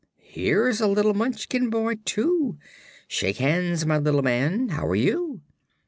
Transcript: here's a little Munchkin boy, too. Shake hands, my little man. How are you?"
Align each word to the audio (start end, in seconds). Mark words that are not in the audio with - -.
here's 0.23 0.81
a 0.81 0.87
little 0.87 1.13
Munchkin 1.13 1.69
boy, 1.69 1.93
too. 2.05 2.57
Shake 3.07 3.37
hands, 3.37 3.85
my 3.85 3.99
little 3.99 4.23
man. 4.23 4.69
How 4.69 4.87
are 4.87 4.95
you?" 4.95 5.41